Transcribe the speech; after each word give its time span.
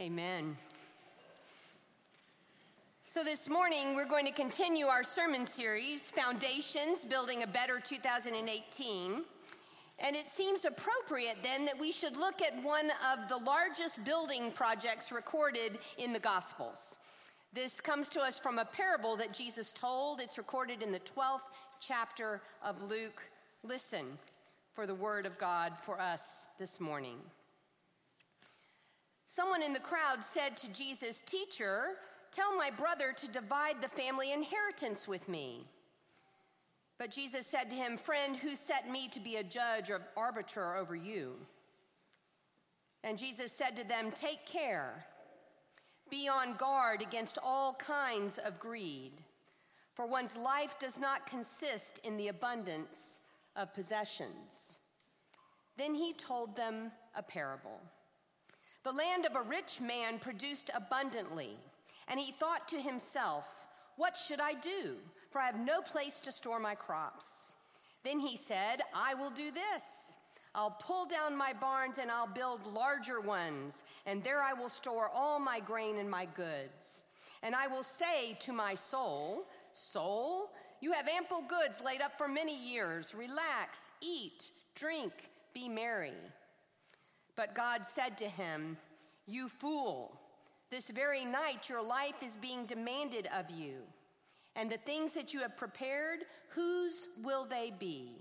Amen. 0.00 0.56
So, 3.04 3.22
this 3.22 3.48
morning 3.48 3.94
we're 3.94 4.08
going 4.08 4.24
to 4.24 4.32
continue 4.32 4.86
our 4.86 5.04
sermon 5.04 5.44
series, 5.44 6.10
Foundations 6.10 7.04
Building 7.04 7.42
a 7.42 7.46
Better 7.46 7.78
2018. 7.78 9.22
And 9.98 10.16
it 10.16 10.30
seems 10.30 10.64
appropriate 10.64 11.36
then 11.42 11.66
that 11.66 11.78
we 11.78 11.92
should 11.92 12.16
look 12.16 12.40
at 12.40 12.60
one 12.64 12.90
of 13.12 13.28
the 13.28 13.36
largest 13.36 14.02
building 14.02 14.50
projects 14.50 15.12
recorded 15.12 15.78
in 15.98 16.14
the 16.14 16.18
Gospels. 16.18 16.98
This 17.52 17.78
comes 17.78 18.08
to 18.08 18.20
us 18.20 18.38
from 18.38 18.58
a 18.58 18.64
parable 18.64 19.14
that 19.16 19.34
Jesus 19.34 19.74
told. 19.74 20.20
It's 20.20 20.38
recorded 20.38 20.80
in 20.80 20.90
the 20.90 21.00
12th 21.00 21.50
chapter 21.80 22.40
of 22.64 22.82
Luke. 22.82 23.22
Listen 23.62 24.06
for 24.72 24.86
the 24.86 24.94
word 24.94 25.26
of 25.26 25.36
God 25.36 25.74
for 25.82 26.00
us 26.00 26.46
this 26.58 26.80
morning. 26.80 27.18
Someone 29.34 29.62
in 29.62 29.72
the 29.72 29.80
crowd 29.80 30.22
said 30.22 30.58
to 30.58 30.70
Jesus, 30.70 31.22
Teacher, 31.24 31.94
tell 32.32 32.54
my 32.54 32.68
brother 32.68 33.14
to 33.16 33.30
divide 33.30 33.80
the 33.80 33.88
family 33.88 34.30
inheritance 34.30 35.08
with 35.08 35.26
me. 35.26 35.64
But 36.98 37.10
Jesus 37.10 37.46
said 37.46 37.70
to 37.70 37.76
him, 37.76 37.96
Friend, 37.96 38.36
who 38.36 38.54
set 38.54 38.90
me 38.90 39.08
to 39.08 39.20
be 39.20 39.36
a 39.36 39.42
judge 39.42 39.88
or 39.88 40.02
arbiter 40.18 40.76
over 40.76 40.94
you? 40.94 41.36
And 43.04 43.16
Jesus 43.16 43.50
said 43.52 43.74
to 43.76 43.84
them, 43.84 44.10
Take 44.10 44.44
care. 44.44 45.06
Be 46.10 46.28
on 46.28 46.52
guard 46.58 47.00
against 47.00 47.38
all 47.42 47.72
kinds 47.72 48.36
of 48.36 48.60
greed, 48.60 49.12
for 49.94 50.06
one's 50.06 50.36
life 50.36 50.78
does 50.78 50.98
not 50.98 51.24
consist 51.24 52.00
in 52.04 52.18
the 52.18 52.28
abundance 52.28 53.18
of 53.56 53.72
possessions. 53.72 54.78
Then 55.78 55.94
he 55.94 56.12
told 56.12 56.54
them 56.54 56.92
a 57.16 57.22
parable. 57.22 57.80
The 58.84 58.92
land 58.92 59.26
of 59.26 59.36
a 59.36 59.42
rich 59.42 59.80
man 59.80 60.18
produced 60.18 60.70
abundantly, 60.74 61.56
and 62.08 62.18
he 62.18 62.32
thought 62.32 62.68
to 62.68 62.80
himself, 62.80 63.66
What 63.96 64.16
should 64.16 64.40
I 64.40 64.54
do? 64.54 64.96
For 65.30 65.40
I 65.40 65.46
have 65.46 65.58
no 65.58 65.80
place 65.80 66.18
to 66.20 66.32
store 66.32 66.58
my 66.58 66.74
crops. 66.74 67.54
Then 68.02 68.18
he 68.18 68.36
said, 68.36 68.82
I 68.94 69.14
will 69.14 69.30
do 69.30 69.52
this. 69.52 70.16
I'll 70.54 70.76
pull 70.80 71.06
down 71.06 71.36
my 71.36 71.52
barns 71.52 71.98
and 71.98 72.10
I'll 72.10 72.26
build 72.26 72.66
larger 72.66 73.20
ones, 73.20 73.84
and 74.04 74.22
there 74.22 74.42
I 74.42 74.52
will 74.52 74.68
store 74.68 75.08
all 75.14 75.38
my 75.38 75.60
grain 75.60 75.98
and 75.98 76.10
my 76.10 76.26
goods. 76.26 77.04
And 77.42 77.54
I 77.54 77.68
will 77.68 77.82
say 77.82 78.36
to 78.40 78.52
my 78.52 78.74
soul, 78.74 79.46
Soul, 79.72 80.50
you 80.80 80.92
have 80.92 81.08
ample 81.08 81.42
goods 81.42 81.80
laid 81.82 82.02
up 82.02 82.18
for 82.18 82.28
many 82.28 82.54
years. 82.54 83.14
Relax, 83.14 83.92
eat, 84.00 84.50
drink, 84.74 85.12
be 85.54 85.68
merry. 85.68 86.12
But 87.36 87.54
God 87.54 87.86
said 87.86 88.18
to 88.18 88.28
him, 88.28 88.76
You 89.26 89.48
fool, 89.48 90.18
this 90.70 90.90
very 90.90 91.24
night 91.24 91.68
your 91.68 91.82
life 91.82 92.22
is 92.22 92.36
being 92.36 92.66
demanded 92.66 93.28
of 93.36 93.50
you. 93.50 93.78
And 94.54 94.70
the 94.70 94.76
things 94.78 95.12
that 95.12 95.32
you 95.32 95.40
have 95.40 95.56
prepared, 95.56 96.24
whose 96.48 97.08
will 97.22 97.46
they 97.46 97.72
be? 97.78 98.16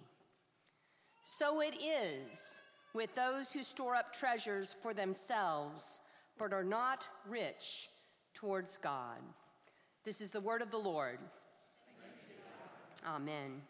So 1.24 1.62
it 1.62 1.76
is 1.82 2.62
with 2.94 3.16
those 3.16 3.52
who 3.52 3.64
store 3.64 3.96
up 3.96 4.14
treasures 4.14 4.76
for 4.82 4.94
themselves, 4.94 6.00
but 6.38 6.54
are 6.54 6.64
not 6.64 7.08
rich 7.28 7.90
towards 8.34 8.78
God. 8.78 9.18
This 10.04 10.22
is 10.22 10.32
the 10.32 10.42
word 10.42 10.62
of 10.62 10.70
the 10.72 10.78
Lord. 10.78 11.20
Amen. 13.08 13.62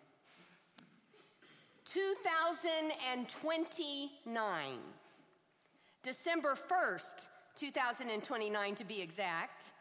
2029. 1.85 4.79
December 6.03 6.55
1st, 6.55 7.27
2029 7.55 8.75
to 8.75 8.83
be 8.83 9.01
exact. 9.01 9.71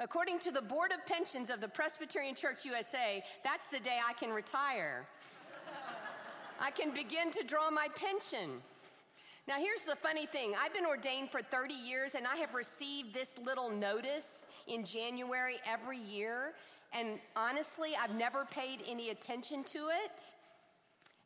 According 0.00 0.38
to 0.40 0.50
the 0.50 0.62
Board 0.62 0.92
of 0.92 1.04
Pensions 1.04 1.50
of 1.50 1.60
the 1.60 1.68
Presbyterian 1.68 2.34
Church 2.34 2.64
USA, 2.64 3.22
that's 3.44 3.66
the 3.68 3.80
day 3.80 3.98
I 4.08 4.14
can 4.14 4.30
retire. 4.30 5.06
I 6.60 6.70
can 6.70 6.90
begin 6.90 7.30
to 7.32 7.44
draw 7.44 7.70
my 7.70 7.88
pension. 7.94 8.62
Now, 9.46 9.56
here's 9.58 9.82
the 9.82 9.96
funny 9.96 10.24
thing 10.24 10.54
I've 10.58 10.72
been 10.72 10.86
ordained 10.86 11.30
for 11.30 11.42
30 11.42 11.74
years, 11.74 12.14
and 12.14 12.26
I 12.26 12.36
have 12.36 12.54
received 12.54 13.12
this 13.12 13.38
little 13.38 13.70
notice 13.70 14.48
in 14.68 14.84
January 14.84 15.56
every 15.66 15.98
year. 15.98 16.54
And 16.94 17.18
honestly, 17.36 17.90
I've 18.00 18.14
never 18.14 18.46
paid 18.46 18.82
any 18.88 19.10
attention 19.10 19.64
to 19.64 19.88
it 20.04 20.22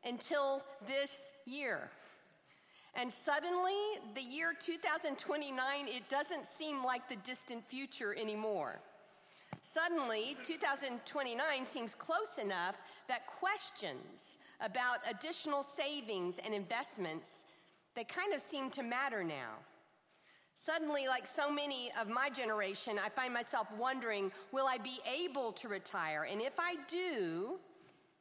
until 0.04 0.62
this 0.88 1.32
year. 1.46 1.90
And 2.94 3.10
suddenly, 3.10 3.74
the 4.14 4.22
year 4.22 4.52
2029, 4.58 5.88
it 5.88 6.08
doesn't 6.08 6.46
seem 6.46 6.84
like 6.84 7.08
the 7.08 7.16
distant 7.16 7.64
future 7.64 8.14
anymore. 8.18 8.80
Suddenly, 9.62 10.36
2029 10.42 11.64
seems 11.64 11.94
close 11.94 12.38
enough 12.38 12.80
that 13.08 13.26
questions 13.26 14.38
about 14.60 14.98
additional 15.08 15.62
savings 15.62 16.38
and 16.44 16.52
investments, 16.52 17.44
they 17.94 18.04
kind 18.04 18.34
of 18.34 18.40
seem 18.40 18.70
to 18.70 18.82
matter 18.82 19.24
now. 19.24 19.54
Suddenly, 20.54 21.06
like 21.06 21.26
so 21.26 21.50
many 21.50 21.90
of 21.98 22.08
my 22.08 22.28
generation, 22.28 22.98
I 23.02 23.08
find 23.08 23.32
myself 23.32 23.68
wondering 23.78 24.30
will 24.52 24.66
I 24.66 24.78
be 24.78 24.98
able 25.06 25.52
to 25.52 25.68
retire? 25.68 26.26
And 26.30 26.42
if 26.42 26.58
I 26.58 26.76
do, 26.88 27.58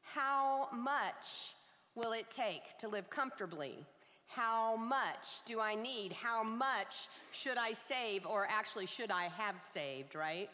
how 0.02 0.70
much 0.74 1.56
will 1.96 2.14
it 2.14 2.30
take 2.30 2.78
to 2.80 2.88
live 2.88 3.09
comfortably? 3.09 3.80
How 4.34 4.78
much 4.78 5.44
do 5.46 5.59
I 5.59 5.75
need? 5.75 6.14
How 6.14 6.42
much 6.42 7.09
should 7.31 7.58
I 7.58 7.74
save, 7.74 8.25
or 8.25 8.47
actually, 8.50 8.86
should 8.86 9.12
I 9.12 9.25
have 9.25 9.59
saved, 9.59 10.16
right? 10.16 10.50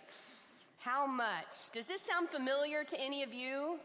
How 0.80 1.06
much? 1.06 1.70
Does 1.74 1.86
this 1.86 2.02
sound 2.02 2.30
familiar 2.30 2.84
to 2.84 3.00
any 3.00 3.22
of 3.22 3.34
you? 3.34 3.78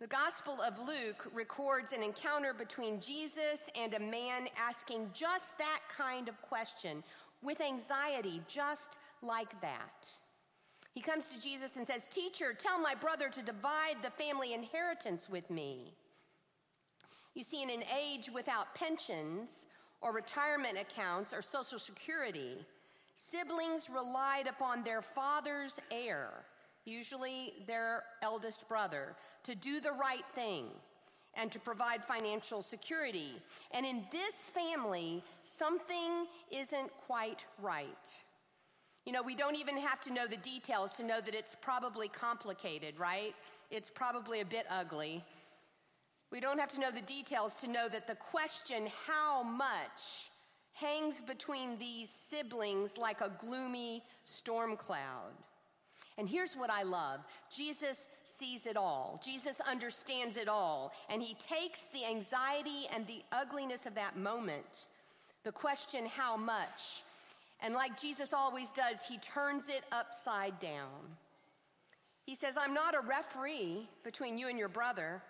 The 0.00 0.06
Gospel 0.06 0.60
of 0.60 0.78
Luke 0.78 1.26
records 1.32 1.92
an 1.92 2.02
encounter 2.02 2.52
between 2.52 3.00
Jesus 3.00 3.70
and 3.80 3.94
a 3.94 4.00
man 4.00 4.48
asking 4.56 5.10
just 5.14 5.58
that 5.58 5.80
kind 5.88 6.28
of 6.28 6.40
question 6.42 7.02
with 7.42 7.60
anxiety, 7.60 8.40
just 8.46 8.98
like 9.22 9.60
that. 9.62 10.08
He 10.92 11.00
comes 11.00 11.26
to 11.28 11.40
Jesus 11.40 11.76
and 11.76 11.86
says, 11.86 12.06
Teacher, 12.06 12.52
tell 12.52 12.78
my 12.78 12.94
brother 12.94 13.28
to 13.28 13.42
divide 13.42 13.96
the 14.02 14.10
family 14.10 14.54
inheritance 14.54 15.28
with 15.28 15.50
me. 15.50 15.94
You 17.34 17.42
see, 17.42 17.62
in 17.62 17.70
an 17.70 17.84
age 17.96 18.30
without 18.32 18.74
pensions 18.74 19.66
or 20.00 20.12
retirement 20.12 20.78
accounts 20.78 21.32
or 21.32 21.42
Social 21.42 21.78
Security, 21.78 22.64
siblings 23.14 23.90
relied 23.90 24.46
upon 24.46 24.84
their 24.84 25.02
father's 25.02 25.78
heir 25.90 26.44
usually 26.84 27.54
their 27.66 28.04
eldest 28.22 28.68
brother, 28.68 29.16
to 29.42 29.54
do 29.54 29.80
the 29.80 29.92
right 29.92 30.24
thing 30.34 30.66
and 31.34 31.50
to 31.50 31.58
provide 31.58 32.04
financial 32.04 32.62
security. 32.62 33.36
And 33.72 33.84
in 33.84 34.04
this 34.12 34.50
family, 34.50 35.22
something 35.40 36.26
isn't 36.50 36.92
quite 36.92 37.44
right. 37.60 38.08
You 39.04 39.12
know, 39.12 39.22
we 39.22 39.34
don't 39.34 39.56
even 39.56 39.76
have 39.78 40.00
to 40.02 40.12
know 40.12 40.26
the 40.26 40.36
details 40.36 40.92
to 40.92 41.02
know 41.02 41.20
that 41.20 41.34
it's 41.34 41.54
probably 41.60 42.08
complicated, 42.08 42.98
right? 42.98 43.34
It's 43.70 43.90
probably 43.90 44.40
a 44.40 44.44
bit 44.44 44.66
ugly. 44.70 45.24
We 46.34 46.40
don't 46.40 46.58
have 46.58 46.70
to 46.70 46.80
know 46.80 46.90
the 46.90 47.00
details 47.00 47.54
to 47.56 47.68
know 47.68 47.88
that 47.88 48.08
the 48.08 48.16
question, 48.16 48.88
how 49.06 49.44
much, 49.44 50.32
hangs 50.72 51.20
between 51.20 51.78
these 51.78 52.10
siblings 52.10 52.98
like 52.98 53.20
a 53.20 53.30
gloomy 53.38 54.02
storm 54.24 54.76
cloud. 54.76 55.30
And 56.18 56.28
here's 56.28 56.56
what 56.56 56.70
I 56.70 56.82
love. 56.82 57.20
Jesus 57.54 58.08
sees 58.24 58.66
it 58.66 58.76
all, 58.76 59.20
Jesus 59.24 59.60
understands 59.60 60.36
it 60.36 60.48
all, 60.48 60.92
and 61.08 61.22
he 61.22 61.34
takes 61.34 61.86
the 61.86 62.04
anxiety 62.04 62.88
and 62.92 63.06
the 63.06 63.22
ugliness 63.30 63.86
of 63.86 63.94
that 63.94 64.18
moment, 64.18 64.88
the 65.44 65.52
question, 65.52 66.04
how 66.04 66.36
much, 66.36 67.04
and 67.60 67.74
like 67.74 67.96
Jesus 67.96 68.32
always 68.32 68.70
does, 68.70 69.04
he 69.08 69.18
turns 69.18 69.68
it 69.68 69.84
upside 69.92 70.58
down. 70.58 71.14
He 72.26 72.34
says, 72.34 72.56
I'm 72.56 72.74
not 72.74 72.96
a 72.96 73.06
referee 73.06 73.88
between 74.02 74.36
you 74.36 74.48
and 74.48 74.58
your 74.58 74.68
brother, 74.68 75.22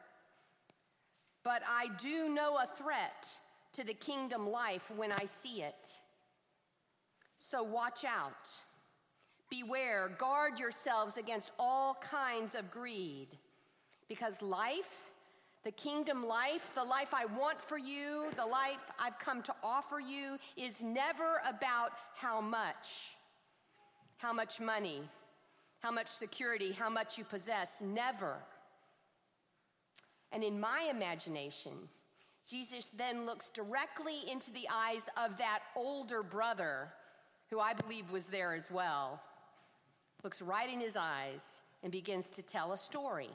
but 1.45 1.63
I 1.69 1.89
do 1.99 2.29
know 2.29 2.57
a 2.57 2.67
threat 2.67 3.29
to 3.75 3.85
the 3.85 3.95
kingdom 3.95 4.51
life 4.51 4.91
when 4.97 5.13
I 5.13 5.27
see 5.27 5.63
it. 5.63 5.93
So 7.37 7.63
watch 7.63 8.05
out. 8.05 8.49
Beware, 9.51 10.09
guard 10.19 10.59
yourselves 10.59 11.17
against 11.17 11.53
all 11.59 11.97
kinds 12.01 12.55
of 12.55 12.71
greed, 12.71 13.29
because 14.09 14.41
life, 14.43 15.11
the 15.65 15.71
kingdom 15.71 16.27
life, 16.27 16.75
the 16.75 16.83
life 16.83 17.13
I 17.13 17.27
want 17.27 17.61
for 17.61 17.79
you, 17.79 18.27
the 18.37 18.47
life 18.47 18.81
I've 18.99 19.19
come 19.19 19.43
to 19.43 19.55
offer 19.63 20.01
you, 20.01 20.39
is 20.57 20.83
never 20.83 21.43
about 21.47 21.93
how 22.17 22.41
much. 22.41 23.17
How 24.19 24.33
much 24.33 24.61
money, 24.61 25.03
how 25.81 25.91
much 25.91 26.09
security, 26.09 26.73
how 26.73 26.89
much 26.89 27.19
you 27.19 27.25
possess. 27.25 27.83
Never. 27.83 28.37
And 30.35 30.43
in 30.43 30.59
my 30.59 30.89
imagination, 30.91 31.73
Jesus 32.45 32.91
then 32.91 33.25
looks 33.25 33.49
directly 33.49 34.29
into 34.31 34.51
the 34.51 34.69
eyes 34.71 35.09
of 35.17 35.39
that 35.39 35.61
older 35.77 36.25
brother 36.25 36.89
who 37.51 37.61
I 37.61 37.73
believe 37.73 38.11
was 38.11 38.27
there 38.27 38.53
as 38.53 38.69
well, 38.71 39.23
looks 40.25 40.43
right 40.43 40.71
in 40.71 40.81
his 40.81 40.97
eyes 40.97 41.63
and 41.85 41.93
begins 41.93 42.31
to 42.31 42.43
tell 42.43 42.73
a 42.73 42.77
story. 42.77 43.31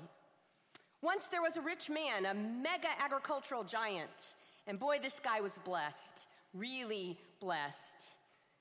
Once 1.01 1.29
there 1.29 1.41
was 1.41 1.55
a 1.55 1.61
rich 1.61 1.89
man, 1.89 2.25
a 2.25 2.33
mega 2.33 2.89
agricultural 2.99 3.63
giant, 3.63 4.35
and 4.67 4.77
boy, 4.77 4.99
this 5.01 5.21
guy 5.21 5.39
was 5.39 5.57
blessed, 5.59 6.27
really 6.53 7.17
blessed. 7.39 8.17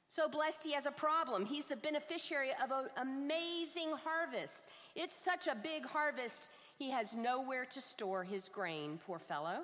So 0.06 0.29
blessed 0.29 0.64
he 0.64 0.73
has 0.73 0.87
a 0.87 0.93
problem. 0.93 1.44
He's 1.44 1.67
the 1.67 1.76
beneficiary 1.76 2.50
of 2.62 2.70
an 2.70 2.87
amazing 2.96 3.91
harvest. 4.05 4.67
It's 4.94 5.17
such 5.17 5.49
a 5.49 5.56
big 5.56 5.84
harvest, 5.84 6.50
he 6.79 6.91
has 6.91 7.15
nowhere 7.15 7.65
to 7.65 7.81
store 7.81 8.23
his 8.23 8.49
grain, 8.49 9.01
poor 9.05 9.19
fellow. 9.19 9.59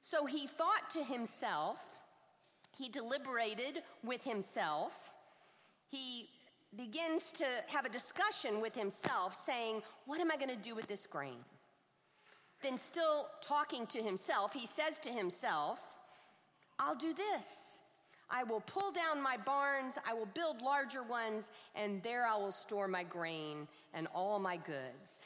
So 0.00 0.24
he 0.24 0.46
thought 0.46 0.90
to 0.90 1.04
himself, 1.04 1.78
he 2.76 2.88
deliberated 2.88 3.82
with 4.02 4.24
himself, 4.24 5.12
he 5.88 6.28
begins 6.76 7.30
to 7.32 7.44
have 7.68 7.84
a 7.84 7.88
discussion 7.88 8.60
with 8.60 8.74
himself, 8.74 9.34
saying, 9.34 9.82
What 10.06 10.20
am 10.20 10.30
I 10.30 10.36
going 10.36 10.48
to 10.48 10.56
do 10.56 10.74
with 10.74 10.88
this 10.88 11.06
grain? 11.06 11.38
Then, 12.62 12.78
still 12.78 13.28
talking 13.42 13.86
to 13.88 14.02
himself, 14.02 14.54
he 14.54 14.66
says 14.66 14.98
to 15.00 15.10
himself, 15.10 15.98
I'll 16.78 16.94
do 16.94 17.12
this. 17.12 17.82
I 18.30 18.42
will 18.42 18.60
pull 18.60 18.90
down 18.90 19.22
my 19.22 19.36
barns, 19.36 19.96
I 20.08 20.14
will 20.14 20.28
build 20.34 20.62
larger 20.62 21.02
ones, 21.02 21.50
and 21.74 22.02
there 22.02 22.26
I 22.26 22.36
will 22.36 22.50
store 22.50 22.88
my 22.88 23.04
grain 23.04 23.68
and 23.92 24.08
all 24.14 24.38
my 24.38 24.56
goods. 24.56 25.20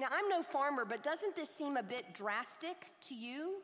Now, 0.00 0.06
I'm 0.10 0.30
no 0.30 0.42
farmer, 0.42 0.86
but 0.86 1.02
doesn't 1.02 1.36
this 1.36 1.50
seem 1.50 1.76
a 1.76 1.82
bit 1.82 2.14
drastic 2.14 2.86
to 3.02 3.14
you? 3.14 3.56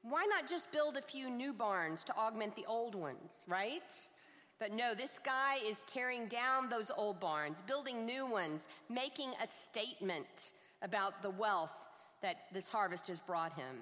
Why 0.00 0.24
not 0.24 0.48
just 0.48 0.72
build 0.72 0.96
a 0.96 1.02
few 1.02 1.28
new 1.28 1.52
barns 1.52 2.04
to 2.04 2.16
augment 2.16 2.56
the 2.56 2.64
old 2.66 2.94
ones, 2.94 3.44
right? 3.46 3.92
But 4.58 4.72
no, 4.72 4.94
this 4.94 5.18
guy 5.18 5.58
is 5.62 5.84
tearing 5.86 6.26
down 6.26 6.70
those 6.70 6.90
old 6.96 7.20
barns, 7.20 7.62
building 7.66 8.06
new 8.06 8.24
ones, 8.24 8.66
making 8.88 9.32
a 9.42 9.46
statement 9.46 10.54
about 10.80 11.20
the 11.20 11.28
wealth 11.28 11.84
that 12.22 12.46
this 12.50 12.66
harvest 12.66 13.06
has 13.08 13.20
brought 13.20 13.52
him. 13.52 13.76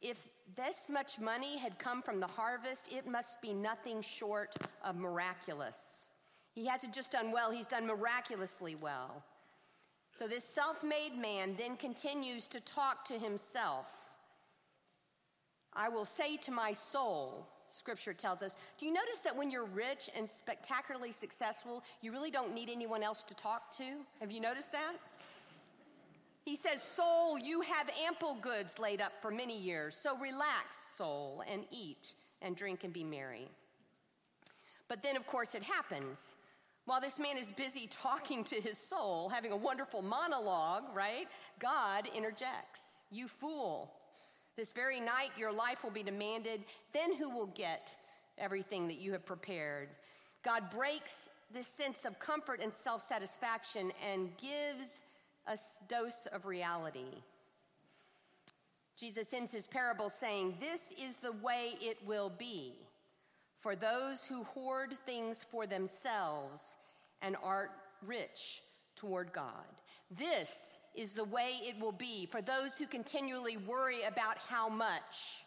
If 0.00 0.30
this 0.54 0.88
much 0.90 1.18
money 1.18 1.58
had 1.58 1.78
come 1.78 2.00
from 2.00 2.18
the 2.18 2.26
harvest, 2.26 2.94
it 2.94 3.06
must 3.06 3.42
be 3.42 3.52
nothing 3.52 4.00
short 4.00 4.56
of 4.82 4.96
miraculous. 4.96 6.08
He 6.54 6.64
hasn't 6.64 6.94
just 6.94 7.10
done 7.10 7.30
well, 7.30 7.50
he's 7.50 7.66
done 7.66 7.86
miraculously 7.86 8.74
well. 8.74 9.22
So 10.16 10.26
this 10.26 10.44
self 10.44 10.82
made 10.82 11.14
man 11.14 11.56
then 11.58 11.76
continues 11.76 12.46
to 12.46 12.60
talk 12.60 13.04
to 13.04 13.18
himself. 13.18 14.12
I 15.74 15.90
will 15.90 16.06
say 16.06 16.38
to 16.38 16.50
my 16.50 16.72
soul, 16.72 17.46
scripture 17.68 18.14
tells 18.14 18.42
us. 18.42 18.56
Do 18.78 18.86
you 18.86 18.94
notice 18.94 19.18
that 19.18 19.36
when 19.36 19.50
you're 19.50 19.66
rich 19.66 20.08
and 20.16 20.26
spectacularly 20.26 21.12
successful, 21.12 21.84
you 22.00 22.12
really 22.12 22.30
don't 22.30 22.54
need 22.54 22.70
anyone 22.70 23.02
else 23.02 23.24
to 23.24 23.34
talk 23.34 23.70
to? 23.76 23.84
Have 24.20 24.32
you 24.32 24.40
noticed 24.40 24.72
that? 24.72 24.94
He 26.46 26.56
says, 26.56 26.82
Soul, 26.82 27.38
you 27.38 27.60
have 27.60 27.90
ample 28.02 28.36
goods 28.36 28.78
laid 28.78 29.02
up 29.02 29.12
for 29.20 29.30
many 29.30 29.58
years, 29.58 29.94
so 29.94 30.16
relax, 30.16 30.78
soul, 30.94 31.42
and 31.46 31.64
eat 31.70 32.14
and 32.40 32.56
drink 32.56 32.84
and 32.84 32.92
be 32.92 33.04
merry. 33.04 33.50
But 34.88 35.02
then, 35.02 35.14
of 35.14 35.26
course, 35.26 35.54
it 35.54 35.62
happens. 35.62 36.36
While 36.86 37.00
this 37.00 37.18
man 37.18 37.36
is 37.36 37.50
busy 37.50 37.88
talking 37.88 38.44
to 38.44 38.60
his 38.60 38.78
soul, 38.78 39.28
having 39.28 39.50
a 39.50 39.56
wonderful 39.56 40.02
monologue, 40.02 40.84
right? 40.94 41.26
God 41.58 42.08
interjects. 42.14 43.04
You 43.10 43.26
fool. 43.26 43.92
This 44.56 44.72
very 44.72 45.00
night, 45.00 45.30
your 45.36 45.52
life 45.52 45.82
will 45.82 45.90
be 45.90 46.04
demanded. 46.04 46.64
Then 46.92 47.14
who 47.14 47.28
will 47.28 47.48
get 47.48 47.94
everything 48.38 48.86
that 48.86 48.98
you 48.98 49.10
have 49.12 49.26
prepared? 49.26 49.88
God 50.44 50.70
breaks 50.70 51.28
this 51.52 51.66
sense 51.66 52.04
of 52.04 52.20
comfort 52.20 52.60
and 52.62 52.72
self 52.72 53.02
satisfaction 53.02 53.92
and 54.08 54.30
gives 54.36 55.02
a 55.48 55.58
dose 55.88 56.26
of 56.32 56.46
reality. 56.46 57.20
Jesus 58.96 59.34
ends 59.34 59.50
his 59.50 59.66
parable 59.66 60.08
saying, 60.08 60.54
This 60.60 60.92
is 60.92 61.16
the 61.16 61.32
way 61.32 61.74
it 61.80 61.98
will 62.06 62.30
be 62.30 62.85
for 63.60 63.76
those 63.76 64.26
who 64.26 64.44
hoard 64.44 64.94
things 65.04 65.44
for 65.44 65.66
themselves 65.66 66.76
and 67.22 67.36
are 67.42 67.70
rich 68.04 68.62
toward 68.94 69.32
God. 69.32 69.64
This 70.10 70.78
is 70.94 71.12
the 71.12 71.24
way 71.24 71.60
it 71.62 71.78
will 71.80 71.92
be 71.92 72.26
for 72.26 72.40
those 72.40 72.78
who 72.78 72.86
continually 72.86 73.56
worry 73.56 74.02
about 74.04 74.38
how 74.38 74.68
much, 74.68 75.44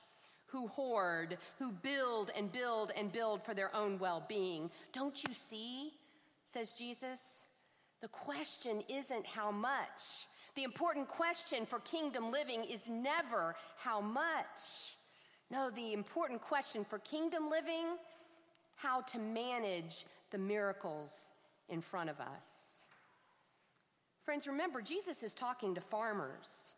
who 0.48 0.68
hoard, 0.68 1.38
who 1.58 1.72
build 1.72 2.32
and 2.36 2.52
build 2.52 2.92
and 2.98 3.12
build 3.12 3.44
for 3.44 3.54
their 3.54 3.74
own 3.76 3.98
well 4.00 4.24
being. 4.28 4.70
Don't 4.92 5.24
you 5.24 5.34
see, 5.34 5.94
says 6.46 6.74
Jesus? 6.74 7.46
The 8.02 8.10
question 8.10 8.82
isn't 8.90 9.26
how 9.26 9.52
much. 9.52 10.28
The 10.56 10.64
important 10.64 11.08
question 11.08 11.66
for 11.66 11.80
kingdom 11.80 12.32
living 12.32 12.64
is 12.64 12.90
never 12.90 13.56
how 13.78 14.02
much. 14.02 14.98
No, 15.52 15.70
the 15.72 15.94
important 15.94 16.42
question 16.42 16.86
for 16.86 17.00
kingdom 17.00 17.50
living, 17.50 17.86
how 18.76 19.02
to 19.02 19.20
manage 19.20 20.06
the 20.32 20.38
miracles 20.38 21.32
in 21.70 21.82
front 21.82 22.10
of 22.10 22.20
us. 22.20 22.86
Friends, 24.24 24.48
remember, 24.48 24.82
Jesus 24.82 25.24
is 25.24 25.34
talking 25.34 25.74
to 25.74 25.82
farmers. 25.82 26.74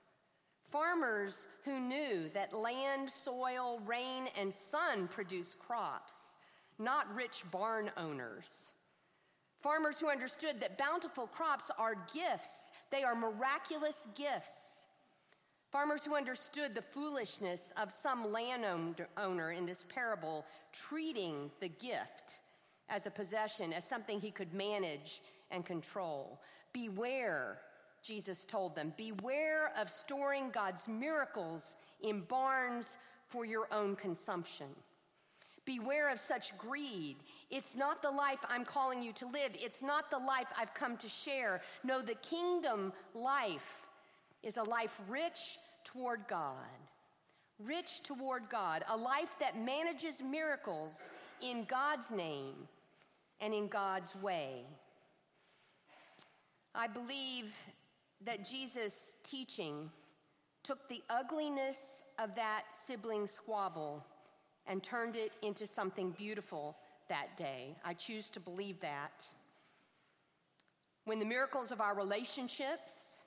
Farmers 0.69 1.47
who 1.65 1.81
knew 1.81 2.29
that 2.29 2.53
land, 2.53 3.09
soil, 3.09 3.81
rain, 3.85 4.29
and 4.39 4.53
sun 4.53 5.09
produce 5.09 5.53
crops, 5.53 6.38
not 6.79 7.13
rich 7.13 7.44
barn 7.51 7.91
owners. 7.97 8.71
Farmers 9.62 10.00
who 10.00 10.09
understood 10.09 10.62
that 10.62 10.77
bountiful 10.77 11.27
crops 11.27 11.69
are 11.77 12.07
gifts, 12.13 12.71
they 12.89 13.03
are 13.03 13.15
miraculous 13.15 14.07
gifts. 14.15 14.81
Farmers 15.71 16.03
who 16.03 16.15
understood 16.15 16.75
the 16.75 16.81
foolishness 16.81 17.71
of 17.81 17.91
some 17.91 18.29
landowner 18.29 19.51
in 19.51 19.65
this 19.65 19.85
parable 19.88 20.45
treating 20.73 21.50
the 21.62 21.69
gift 21.69 22.39
as 22.89 23.06
a 23.06 23.12
possession, 23.12 23.71
as 23.71 23.88
something 23.88 24.19
he 24.19 24.31
could 24.31 24.53
manage 24.53 25.21
and 25.50 25.65
control. 25.65 26.41
Beware, 26.73 27.59
Jesus 28.03 28.44
told 28.44 28.75
them, 28.75 28.94
beware 28.97 29.71
of 29.79 29.89
storing 29.89 30.50
God's 30.50 30.89
miracles 30.89 31.75
in 32.01 32.21
barns 32.21 32.97
for 33.30 33.45
your 33.45 33.69
own 33.71 33.95
consumption. 33.95 34.68
Beware 35.63 36.09
of 36.09 36.19
such 36.19 36.57
greed. 36.57 37.18
It's 37.49 37.78
not 37.78 38.01
the 38.01 38.11
life 38.11 38.44
I'm 38.49 38.66
calling 38.66 39.01
you 39.01 39.13
to 39.13 39.25
live. 39.28 39.51
It's 39.54 39.81
not 39.81 40.11
the 40.11 40.18
life 40.18 40.47
I've 40.57 40.73
come 40.73 40.97
to 40.97 41.07
share. 41.07 41.61
No, 41.85 42.01
the 42.01 42.16
kingdom 42.16 42.92
life 43.13 43.87
is 44.44 44.57
a 44.57 44.64
life 44.64 45.02
rich 45.07 45.57
toward 45.83 46.28
God. 46.28 46.56
Rich 47.60 48.04
toward 48.04 48.50
God, 48.50 48.83
a 48.90 48.98
life 48.98 49.30
that 49.40 49.60
manages 49.60 50.24
miracles 50.24 51.12
in 51.42 51.64
God's 51.66 52.12
name 52.12 52.56
and 53.40 53.54
in 53.54 53.68
God's 53.68 54.16
way. 54.16 54.64
I 56.74 56.88
believe 56.88 57.54
that 58.26 58.48
Jesus' 58.48 59.14
teaching 59.24 59.90
took 60.64 60.88
the 60.88 61.04
ugliness 61.10 62.04
of 62.19 62.36
that 62.36 62.64
sibling 62.71 63.28
squabble 63.28 64.06
and 64.68 64.81
turned 64.81 65.16
it 65.16 65.31
into 65.42 65.66
something 65.66 66.12
beautiful 66.12 66.78
that 67.10 67.36
day. 67.36 67.76
I 67.83 67.94
choose 67.94 68.30
to 68.31 68.40
believe 68.40 68.80
that. 68.80 69.26
When 71.06 71.19
the 71.19 71.26
miracles 71.26 71.71
of 71.71 71.81
our 71.81 71.95
relationships, 71.95 73.20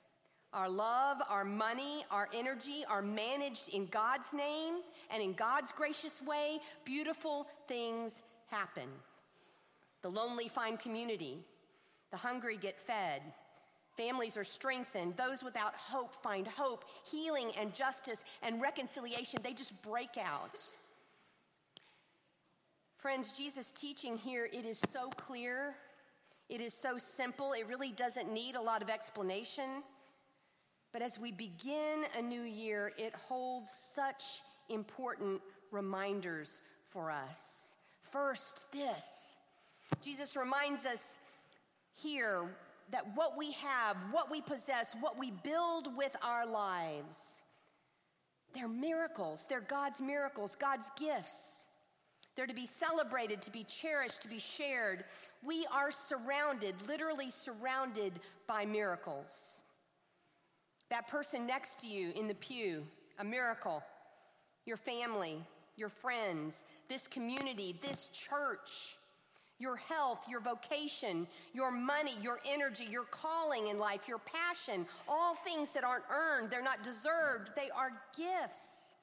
our 0.55 0.69
love, 0.69 1.17
our 1.29 1.43
money, 1.43 2.05
our 2.09 2.29
energy 2.33 2.85
are 2.89 3.01
managed 3.01 3.69
in 3.69 3.87
God's 3.87 4.33
name 4.33 4.75
and 5.11 5.21
in 5.21 5.33
God's 5.33 5.71
gracious 5.73 6.21
way, 6.21 6.59
beautiful 6.85 7.47
things 7.67 8.23
happen. 8.47 8.87
The 10.01 10.09
lonely 10.09 10.47
find 10.47 10.79
community. 10.79 11.39
The 12.11 12.17
hungry 12.17 12.57
get 12.57 12.79
fed. 12.79 13.21
Families 13.97 14.37
are 14.37 14.43
strengthened. 14.45 15.17
Those 15.17 15.43
without 15.43 15.75
hope 15.75 16.15
find 16.15 16.47
hope, 16.47 16.85
healing, 17.09 17.51
and 17.59 17.73
justice 17.73 18.23
and 18.41 18.61
reconciliation. 18.61 19.41
They 19.43 19.53
just 19.53 19.79
break 19.81 20.17
out. 20.17 20.59
Friends, 22.97 23.37
Jesus' 23.37 23.71
teaching 23.71 24.15
here, 24.15 24.47
it 24.51 24.65
is 24.65 24.81
so 24.89 25.09
clear. 25.17 25.75
It 26.49 26.61
is 26.61 26.73
so 26.73 26.97
simple. 26.97 27.53
It 27.53 27.67
really 27.67 27.91
doesn't 27.91 28.31
need 28.31 28.55
a 28.55 28.61
lot 28.61 28.81
of 28.81 28.89
explanation. 28.89 29.83
But 30.95 31.01
as 31.01 31.19
we 31.19 31.33
begin 31.33 32.05
a 32.17 32.21
new 32.21 32.43
year, 32.43 32.93
it 32.97 33.13
holds 33.13 33.69
such 33.69 34.41
important 34.69 35.41
reminders 35.69 36.61
for 36.87 37.11
us. 37.11 37.75
First, 38.01 38.71
this 38.71 39.35
Jesus 40.01 40.37
reminds 40.37 40.85
us 40.85 41.19
here 42.01 42.45
that 42.91 43.03
what 43.13 43.37
we 43.37 43.51
have, 43.51 43.97
what 44.11 44.31
we 44.31 44.39
possess, 44.39 44.95
what 45.01 45.19
we 45.19 45.31
build 45.31 45.97
with 45.97 46.15
our 46.23 46.47
lives, 46.47 47.43
they're 48.53 48.69
miracles. 48.69 49.45
They're 49.49 49.59
God's 49.59 49.99
miracles, 49.99 50.55
God's 50.55 50.89
gifts. 50.97 51.67
They're 52.37 52.47
to 52.47 52.53
be 52.53 52.65
celebrated, 52.65 53.41
to 53.41 53.51
be 53.51 53.65
cherished, 53.65 54.21
to 54.21 54.29
be 54.29 54.39
shared. 54.39 55.03
We 55.43 55.67
are 55.73 55.91
surrounded, 55.91 56.75
literally 56.87 57.31
surrounded 57.31 58.13
by 58.47 58.65
miracles. 58.65 59.61
That 60.89 61.07
person 61.07 61.47
next 61.47 61.79
to 61.81 61.87
you 61.87 62.11
in 62.15 62.27
the 62.27 62.35
pew, 62.35 62.83
a 63.19 63.23
miracle. 63.23 63.83
Your 64.65 64.77
family, 64.77 65.43
your 65.75 65.89
friends, 65.89 66.63
this 66.89 67.07
community, 67.07 67.75
this 67.81 68.09
church, 68.09 68.97
your 69.57 69.77
health, 69.77 70.25
your 70.29 70.41
vocation, 70.41 71.27
your 71.53 71.71
money, 71.71 72.15
your 72.21 72.39
energy, 72.45 72.85
your 72.89 73.05
calling 73.05 73.67
in 73.67 73.79
life, 73.79 74.07
your 74.07 74.19
passion, 74.19 74.85
all 75.07 75.35
things 75.35 75.71
that 75.71 75.83
aren't 75.83 76.03
earned, 76.11 76.49
they're 76.49 76.61
not 76.61 76.83
deserved, 76.83 77.51
they 77.55 77.69
are 77.69 77.91
gifts. 78.17 78.95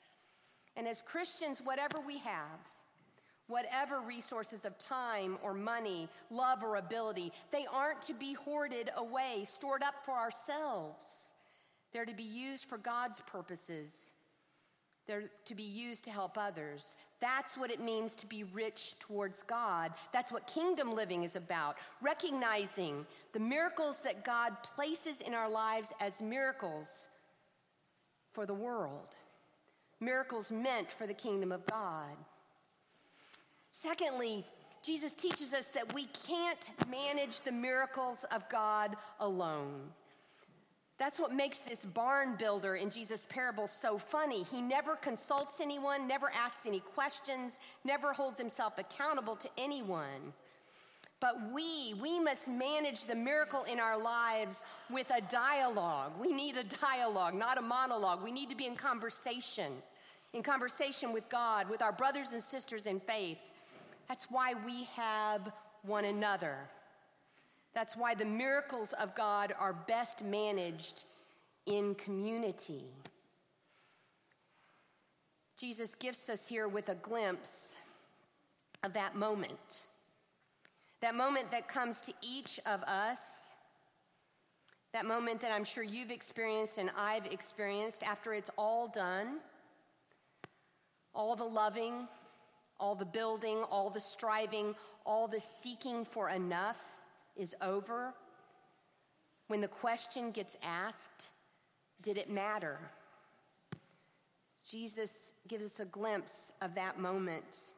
And 0.76 0.86
as 0.86 1.02
Christians, 1.02 1.60
whatever 1.64 2.00
we 2.06 2.18
have, 2.18 2.60
whatever 3.46 4.00
resources 4.00 4.64
of 4.64 4.76
time 4.78 5.38
or 5.42 5.52
money, 5.54 6.08
love 6.30 6.62
or 6.62 6.76
ability, 6.76 7.32
they 7.50 7.66
aren't 7.72 8.02
to 8.02 8.14
be 8.14 8.34
hoarded 8.34 8.90
away, 8.96 9.44
stored 9.44 9.82
up 9.82 9.94
for 10.04 10.12
ourselves. 10.12 11.31
They're 11.92 12.04
to 12.04 12.14
be 12.14 12.22
used 12.22 12.64
for 12.64 12.78
God's 12.78 13.20
purposes. 13.20 14.12
They're 15.06 15.25
to 15.46 15.54
be 15.54 15.62
used 15.62 16.04
to 16.04 16.11
help 16.11 16.38
others. 16.38 16.96
That's 17.20 17.58
what 17.58 17.70
it 17.70 17.80
means 17.80 18.14
to 18.14 18.26
be 18.26 18.44
rich 18.44 18.99
towards 18.99 19.42
God. 19.42 19.92
That's 20.12 20.30
what 20.30 20.46
kingdom 20.46 20.94
living 20.94 21.25
is 21.25 21.37
about. 21.37 21.76
Recognizing 22.00 23.04
the 23.32 23.40
miracles 23.40 24.00
that 24.00 24.25
God 24.25 24.62
places 24.62 25.20
in 25.20 25.34
our 25.34 25.50
lives 25.50 25.92
as 26.00 26.22
miracles 26.22 27.08
for 28.32 28.46
the 28.46 28.54
world, 28.54 29.14
miracles 30.00 30.50
meant 30.50 30.92
for 30.92 31.06
the 31.06 31.14
kingdom 31.14 31.52
of 31.52 31.66
God. 31.66 32.16
Secondly, 33.72 34.44
Jesus 34.82 35.12
teaches 35.12 35.52
us 35.52 35.68
that 35.68 35.92
we 35.94 36.06
can't 36.26 36.70
manage 36.90 37.42
the 37.42 37.52
miracles 37.52 38.25
of 38.32 38.49
God 38.49 38.96
alone. 39.20 39.90
That's 40.99 41.18
what 41.18 41.34
makes 41.34 41.58
this 41.58 41.84
barn 41.84 42.37
builder 42.38 42.76
in 42.76 42.90
Jesus' 42.90 43.26
parable 43.28 43.66
so 43.66 43.99
funny. 43.99 44.44
He 44.44 44.61
never 44.61 44.94
consults 44.96 45.61
anyone, 45.61 46.06
never 46.06 46.30
asks 46.30 46.66
any 46.66 46.80
questions, 46.80 47.58
never 47.84 48.12
holds 48.12 48.38
himself 48.38 48.78
accountable 48.78 49.37
to 49.37 49.49
anyone. 49.58 50.32
But 51.18 51.52
we, 51.52 51.94
we 52.00 52.18
must 52.18 52.49
manage 52.49 53.04
the 53.04 53.14
miracle 53.14 53.62
in 53.64 53.78
our 53.78 53.96
lives 53.96 54.64
with 54.90 55.11
a 55.11 55.20
dialogue. 55.20 56.12
We 56.20 56.32
need 56.32 56.56
a 56.56 56.64
dialogue, 56.64 57.34
not 57.34 57.58
a 57.58 57.62
monologue. 57.62 58.25
We 58.25 58.32
need 58.32 58.50
to 58.50 58.56
be 58.56 58.66
in 58.66 58.75
conversation, 58.75 59.72
in 60.32 60.42
conversation 60.42 61.12
with 61.12 61.28
God, 61.28 61.70
with 61.70 61.80
our 61.80 61.92
brothers 61.92 62.32
and 62.32 62.42
sisters 62.42 62.87
in 62.87 62.99
faith. 62.99 63.52
That's 64.08 64.26
why 64.30 64.54
we 64.66 64.84
have 64.96 65.52
one 65.82 66.04
another. 66.04 66.56
That's 67.74 67.96
why 67.96 68.14
the 68.14 68.24
miracles 68.24 68.92
of 68.94 69.14
God 69.14 69.54
are 69.58 69.72
best 69.72 70.22
managed 70.22 71.04
in 71.66 71.94
community. 71.94 72.84
Jesus 75.56 75.94
gifts 75.94 76.28
us 76.28 76.46
here 76.46 76.68
with 76.68 76.88
a 76.88 76.96
glimpse 76.96 77.78
of 78.82 78.92
that 78.92 79.16
moment. 79.16 79.86
That 81.00 81.14
moment 81.14 81.50
that 81.50 81.68
comes 81.68 82.00
to 82.02 82.12
each 82.20 82.60
of 82.66 82.82
us. 82.82 83.54
That 84.92 85.06
moment 85.06 85.40
that 85.40 85.52
I'm 85.52 85.64
sure 85.64 85.82
you've 85.82 86.10
experienced 86.10 86.78
and 86.78 86.90
I've 86.98 87.26
experienced 87.26 88.02
after 88.02 88.34
it's 88.34 88.50
all 88.58 88.88
done. 88.88 89.38
All 91.14 91.36
the 91.36 91.44
loving, 91.44 92.08
all 92.78 92.94
the 92.94 93.04
building, 93.04 93.62
all 93.70 93.88
the 93.88 94.00
striving, 94.00 94.74
all 95.06 95.28
the 95.28 95.40
seeking 95.40 96.04
for 96.04 96.28
enough 96.28 97.01
is 97.36 97.54
over. 97.60 98.14
When 99.48 99.60
the 99.60 99.68
question 99.68 100.30
gets 100.30 100.56
asked, 100.62 101.30
did 102.00 102.18
it 102.18 102.30
matter? 102.30 102.78
Jesus 104.68 105.32
gives 105.48 105.64
us 105.64 105.80
a 105.80 105.84
glimpse 105.84 106.52
of 106.62 106.74
that 106.74 106.98
moment, 106.98 107.72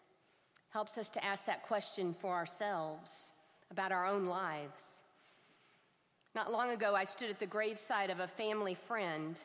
helps 0.70 0.98
us 0.98 1.10
to 1.10 1.24
ask 1.24 1.46
that 1.46 1.62
question 1.62 2.14
for 2.14 2.34
ourselves 2.34 3.32
about 3.70 3.92
our 3.92 4.06
own 4.06 4.26
lives. 4.26 5.02
Not 6.34 6.52
long 6.52 6.70
ago, 6.70 6.94
I 6.94 7.04
stood 7.04 7.30
at 7.30 7.38
the 7.38 7.46
graveside 7.46 8.10
of 8.10 8.20
a 8.20 8.26
family 8.26 8.74
friend. 8.74 9.38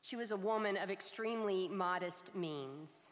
She 0.00 0.16
was 0.16 0.30
a 0.30 0.36
woman 0.36 0.76
of 0.76 0.90
extremely 0.90 1.68
modest 1.68 2.34
means. 2.34 3.11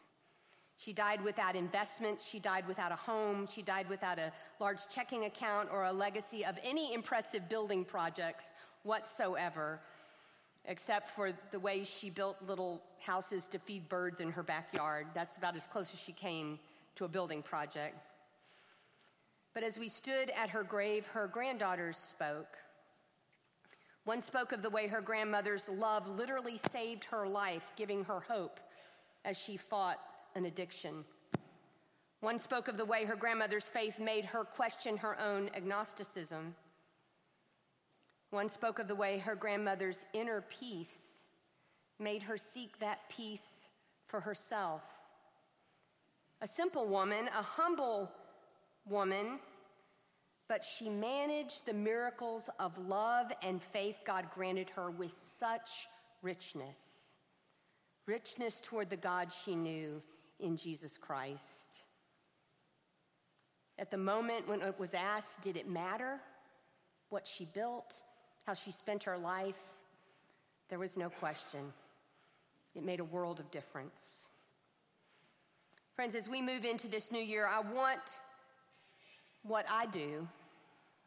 She 0.81 0.93
died 0.93 1.21
without 1.21 1.55
investment. 1.55 2.19
She 2.19 2.39
died 2.39 2.67
without 2.67 2.91
a 2.91 2.95
home. 2.95 3.45
She 3.45 3.61
died 3.61 3.87
without 3.87 4.17
a 4.17 4.31
large 4.59 4.87
checking 4.89 5.25
account 5.25 5.69
or 5.71 5.83
a 5.83 5.93
legacy 5.93 6.43
of 6.43 6.57
any 6.63 6.95
impressive 6.95 7.47
building 7.47 7.85
projects 7.85 8.53
whatsoever, 8.81 9.79
except 10.65 11.07
for 11.07 11.33
the 11.51 11.59
way 11.59 11.83
she 11.83 12.09
built 12.09 12.35
little 12.47 12.81
houses 12.99 13.45
to 13.49 13.59
feed 13.59 13.87
birds 13.89 14.21
in 14.21 14.31
her 14.31 14.41
backyard. 14.41 15.05
That's 15.13 15.37
about 15.37 15.55
as 15.55 15.67
close 15.67 15.93
as 15.93 15.99
she 15.99 16.13
came 16.13 16.57
to 16.95 17.05
a 17.05 17.07
building 17.07 17.43
project. 17.43 17.95
But 19.53 19.61
as 19.61 19.77
we 19.77 19.87
stood 19.87 20.31
at 20.31 20.49
her 20.49 20.63
grave, 20.63 21.05
her 21.07 21.27
granddaughters 21.27 21.97
spoke. 21.97 22.57
One 24.05 24.21
spoke 24.21 24.51
of 24.51 24.63
the 24.63 24.69
way 24.71 24.87
her 24.87 25.01
grandmother's 25.01 25.69
love 25.69 26.07
literally 26.07 26.57
saved 26.57 27.03
her 27.05 27.27
life, 27.27 27.71
giving 27.75 28.03
her 28.05 28.21
hope 28.21 28.59
as 29.23 29.37
she 29.37 29.57
fought 29.57 29.99
an 30.35 30.45
addiction. 30.45 31.03
One 32.21 32.37
spoke 32.37 32.67
of 32.67 32.77
the 32.77 32.85
way 32.85 33.05
her 33.05 33.15
grandmother's 33.15 33.69
faith 33.69 33.99
made 33.99 34.25
her 34.25 34.43
question 34.43 34.97
her 34.97 35.19
own 35.19 35.49
agnosticism. 35.55 36.55
One 38.29 38.47
spoke 38.47 38.79
of 38.79 38.87
the 38.87 38.95
way 38.95 39.17
her 39.17 39.35
grandmother's 39.35 40.05
inner 40.13 40.41
peace 40.41 41.23
made 41.99 42.23
her 42.23 42.37
seek 42.37 42.79
that 42.79 43.09
peace 43.09 43.69
for 44.05 44.19
herself. 44.19 44.83
A 46.41 46.47
simple 46.47 46.87
woman, 46.87 47.27
a 47.27 47.43
humble 47.43 48.11
woman, 48.87 49.39
but 50.47 50.63
she 50.63 50.89
managed 50.89 51.65
the 51.65 51.73
miracles 51.73 52.49
of 52.59 52.77
love 52.77 53.31
and 53.41 53.61
faith 53.61 53.97
God 54.05 54.29
granted 54.31 54.69
her 54.71 54.91
with 54.91 55.13
such 55.13 55.87
richness. 56.21 57.15
Richness 58.05 58.61
toward 58.61 58.89
the 58.89 58.97
God 58.97 59.31
she 59.31 59.55
knew 59.55 60.01
in 60.41 60.57
Jesus 60.57 60.97
Christ. 60.97 61.85
At 63.79 63.89
the 63.89 63.97
moment 63.97 64.47
when 64.47 64.61
it 64.61 64.79
was 64.79 64.93
asked, 64.93 65.41
did 65.41 65.57
it 65.57 65.67
matter 65.67 66.19
what 67.09 67.25
she 67.25 67.45
built, 67.45 68.03
how 68.45 68.53
she 68.53 68.71
spent 68.71 69.03
her 69.03 69.17
life? 69.17 69.59
There 70.69 70.79
was 70.79 70.97
no 70.97 71.09
question. 71.09 71.61
It 72.75 72.83
made 72.83 72.99
a 72.99 73.05
world 73.05 73.39
of 73.39 73.49
difference. 73.51 74.29
Friends, 75.95 76.15
as 76.15 76.29
we 76.29 76.41
move 76.41 76.63
into 76.63 76.87
this 76.87 77.11
new 77.11 77.19
year, 77.19 77.47
I 77.47 77.59
want 77.59 78.19
what 79.43 79.65
I 79.69 79.87
do, 79.87 80.27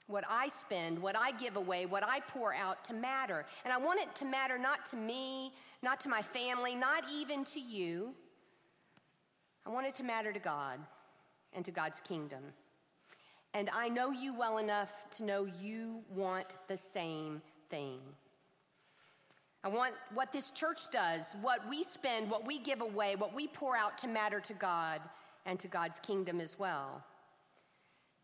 what 0.07 0.25
I 0.29 0.49
spend, 0.49 0.99
what 0.99 1.17
I 1.17 1.33
give 1.33 1.57
away, 1.57 1.87
what 1.87 2.05
I 2.07 2.21
pour 2.21 2.55
out 2.55 2.85
to 2.85 2.95
matter. 2.95 3.47
And 3.65 3.73
I 3.73 3.79
want 3.79 4.01
it 4.01 4.15
to 4.17 4.25
matter 4.25 4.59
not 4.59 4.85
to 4.87 4.97
me, 4.97 5.53
not 5.83 6.01
to 6.01 6.09
my 6.09 6.21
family, 6.21 6.75
not 6.75 7.05
even 7.11 7.45
to 7.45 7.61
you, 7.61 8.15
I 9.67 9.71
want 9.71 9.87
it 9.87 9.95
to 9.95 10.05
matter 10.05 10.33
to 10.33 10.39
God 10.39 10.79
and 11.53 11.65
to 11.65 11.71
God's 11.71 12.01
kingdom. 12.01 12.43
And 13.55 13.71
I 13.71 13.89
know 13.89 14.11
you 14.11 14.37
well 14.37 14.59
enough 14.59 15.09
to 15.17 15.25
know 15.25 15.47
you 15.61 16.03
want 16.11 16.49
the 16.69 16.77
same 16.77 17.41
thing. 17.71 18.01
I 19.63 19.69
want 19.69 19.95
what 20.13 20.33
this 20.33 20.51
church 20.51 20.91
does, 20.91 21.37
what 21.41 21.67
we 21.69 21.83
spend, 21.83 22.29
what 22.29 22.47
we 22.47 22.59
give 22.59 22.83
away, 22.83 23.17
what 23.17 23.35
we 23.35 23.47
pour 23.47 23.77
out 23.77 23.97
to 23.99 24.09
matter 24.09 24.41
to 24.41 24.53
God 24.53 25.01
and 25.47 25.59
to 25.61 25.69
God's 25.69 26.01
kingdom 26.01 26.41
as 26.41 26.59
well. 26.59 27.03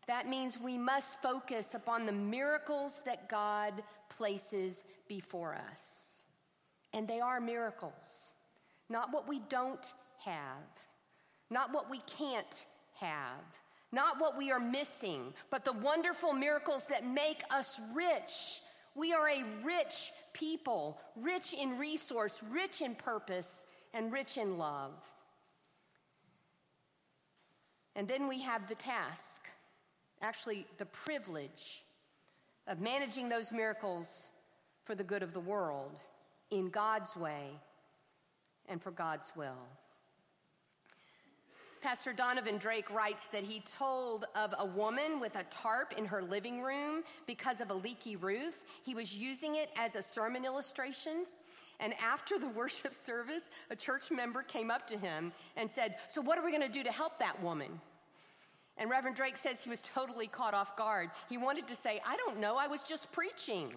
That 0.07 0.27
means 0.27 0.59
we 0.59 0.77
must 0.77 1.21
focus 1.21 1.73
upon 1.73 2.05
the 2.05 2.11
miracles 2.11 3.01
that 3.05 3.29
God 3.29 3.81
places 4.09 4.83
before 5.07 5.55
us. 5.71 6.25
And 6.93 7.07
they 7.07 7.21
are 7.21 7.39
miracles, 7.39 8.33
not 8.89 9.13
what 9.13 9.27
we 9.27 9.39
don't 9.49 9.93
have 10.19 10.61
not 11.51 11.71
what 11.71 11.91
we 11.91 11.99
can't 12.17 12.65
have, 12.93 13.43
not 13.91 14.19
what 14.19 14.37
we 14.37 14.51
are 14.51 14.59
missing, 14.59 15.33
but 15.51 15.63
the 15.65 15.73
wonderful 15.73 16.33
miracles 16.33 16.85
that 16.85 17.05
make 17.05 17.43
us 17.51 17.79
rich. 17.93 18.61
We 18.95 19.13
are 19.13 19.29
a 19.29 19.43
rich 19.63 20.11
people, 20.33 20.99
rich 21.15 21.53
in 21.53 21.77
resource, 21.77 22.41
rich 22.49 22.81
in 22.81 22.95
purpose, 22.95 23.65
and 23.93 24.11
rich 24.11 24.37
in 24.37 24.57
love. 24.57 24.93
And 27.95 28.07
then 28.07 28.27
we 28.29 28.41
have 28.41 28.69
the 28.69 28.75
task, 28.75 29.47
actually, 30.21 30.65
the 30.77 30.85
privilege 30.85 31.83
of 32.67 32.79
managing 32.79 33.27
those 33.27 33.51
miracles 33.51 34.29
for 34.85 34.95
the 34.95 35.03
good 35.03 35.23
of 35.23 35.33
the 35.33 35.39
world 35.41 35.99
in 36.49 36.69
God's 36.69 37.17
way 37.17 37.49
and 38.69 38.81
for 38.81 38.91
God's 38.91 39.33
will. 39.35 39.67
Pastor 41.81 42.13
Donovan 42.13 42.57
Drake 42.57 42.91
writes 42.91 43.29
that 43.29 43.43
he 43.43 43.61
told 43.61 44.25
of 44.35 44.53
a 44.59 44.65
woman 44.65 45.19
with 45.19 45.35
a 45.35 45.43
tarp 45.45 45.93
in 45.97 46.05
her 46.05 46.21
living 46.21 46.61
room 46.61 47.01
because 47.25 47.59
of 47.59 47.71
a 47.71 47.73
leaky 47.73 48.15
roof. 48.15 48.63
He 48.83 48.93
was 48.93 49.17
using 49.17 49.55
it 49.55 49.71
as 49.75 49.95
a 49.95 50.01
sermon 50.01 50.45
illustration. 50.45 51.25
And 51.79 51.95
after 51.99 52.37
the 52.37 52.47
worship 52.55 52.93
service, 52.93 53.49
a 53.71 53.75
church 53.75 54.11
member 54.11 54.43
came 54.43 54.69
up 54.69 54.85
to 54.87 54.97
him 54.97 55.31
and 55.57 55.69
said, 55.69 55.95
So, 56.07 56.21
what 56.21 56.37
are 56.37 56.45
we 56.45 56.51
going 56.51 56.61
to 56.61 56.69
do 56.71 56.83
to 56.83 56.91
help 56.91 57.17
that 57.17 57.41
woman? 57.41 57.81
And 58.77 58.87
Reverend 58.89 59.17
Drake 59.17 59.35
says 59.35 59.63
he 59.63 59.69
was 59.69 59.81
totally 59.81 60.27
caught 60.27 60.53
off 60.53 60.77
guard. 60.77 61.09
He 61.29 61.37
wanted 61.37 61.67
to 61.67 61.75
say, 61.75 61.99
I 62.05 62.15
don't 62.15 62.39
know, 62.39 62.57
I 62.57 62.67
was 62.67 62.83
just 62.83 63.11
preaching. 63.11 63.73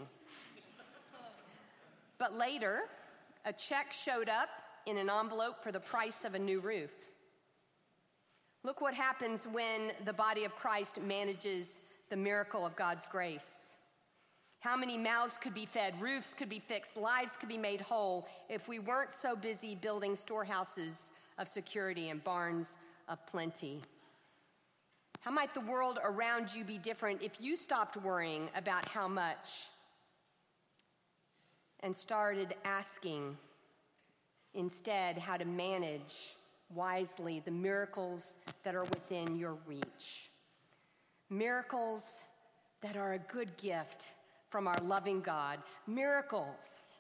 but 2.19 2.35
later, 2.35 2.83
a 3.47 3.53
check 3.53 3.93
showed 3.93 4.29
up 4.29 4.51
in 4.87 4.99
an 4.99 5.09
envelope 5.09 5.63
for 5.63 5.73
the 5.73 5.81
price 5.81 6.25
of 6.25 6.35
a 6.35 6.39
new 6.39 6.61
roof. 6.61 7.14
Look 8.65 8.81
what 8.81 8.95
happens 8.95 9.47
when 9.47 9.93
the 10.07 10.13
body 10.15 10.45
of 10.45 10.57
Christ 10.57 10.99
manages 11.03 11.83
the 12.09 12.17
miracle 12.17 12.65
of 12.65 12.75
God's 12.75 13.05
grace. 13.05 13.77
How 14.61 14.75
many 14.75 14.97
mouths 14.97 15.37
could 15.37 15.53
be 15.53 15.67
fed, 15.67 16.01
roofs 16.01 16.33
could 16.33 16.49
be 16.49 16.61
fixed, 16.61 16.97
lives 16.97 17.37
could 17.37 17.51
be 17.51 17.59
made 17.59 17.83
whole 17.83 18.27
if 18.49 18.67
we 18.67 18.79
weren't 18.79 19.13
so 19.13 19.37
busy 19.37 19.75
building 19.75 20.17
storehouses 20.17 21.11
of 21.37 21.47
security 21.47 22.09
and 22.09 22.25
barns 22.25 22.79
of 23.07 23.25
plenty? 23.27 23.83
How 25.21 25.31
might 25.31 25.53
the 25.53 25.61
world 25.61 25.99
around 26.03 26.55
you 26.55 26.65
be 26.65 26.79
different 26.79 27.23
if 27.23 27.33
you 27.43 27.57
stopped 27.57 27.99
worrying 27.99 28.49
about 28.57 28.89
how 28.89 29.07
much 29.07 29.67
and 31.81 31.95
started 31.95 32.55
asking 32.65 33.37
instead 34.55 35.19
how 35.19 35.37
to 35.37 35.45
manage 35.45 36.37
wisely 36.71 37.41
the 37.45 37.51
miracles 37.51 38.39
that 38.63 38.75
are 38.75 38.85
within 38.85 39.37
your 39.37 39.57
reach? 39.67 40.31
Miracles 41.31 42.23
that 42.83 42.97
are 42.97 43.15
a 43.15 43.19
good 43.19 43.57
gift 43.57 44.15
from 44.51 44.69
our 44.69 44.79
loving 44.85 45.21
God. 45.21 45.59
Miracles, 45.87 46.97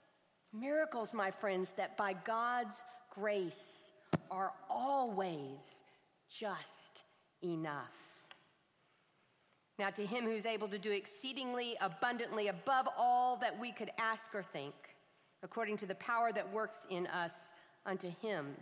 miracles, 0.52 1.14
my 1.14 1.30
friends, 1.30 1.72
that 1.72 1.96
by 1.96 2.14
God's 2.24 2.82
grace 3.10 3.92
are 4.30 4.52
always 4.68 5.84
just 6.28 7.04
enough. 7.42 7.98
Now, 9.78 9.90
to 9.90 10.06
him 10.06 10.24
who's 10.24 10.46
able 10.46 10.68
to 10.68 10.78
do 10.78 10.92
exceedingly 10.92 11.76
abundantly 11.80 12.48
above 12.48 12.88
all 12.96 13.36
that 13.38 13.58
we 13.58 13.72
could 13.72 13.90
ask 13.98 14.34
or 14.34 14.42
think, 14.42 14.74
according 15.42 15.76
to 15.78 15.86
the 15.86 15.96
power 15.96 16.32
that 16.32 16.52
works 16.52 16.86
in 16.90 17.06
us, 17.08 17.52
unto 17.86 18.08
him 18.22 18.56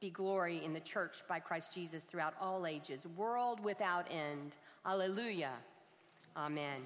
be 0.00 0.10
glory 0.10 0.64
in 0.64 0.72
the 0.72 0.80
church 0.80 1.22
by 1.28 1.40
Christ 1.40 1.74
Jesus 1.74 2.04
throughout 2.04 2.34
all 2.40 2.66
ages, 2.66 3.06
world 3.16 3.60
without 3.64 4.06
end. 4.10 4.56
Alleluia. 4.84 5.52
Amen. 6.36 6.82